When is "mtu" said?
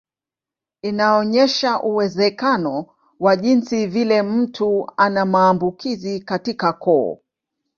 4.21-4.87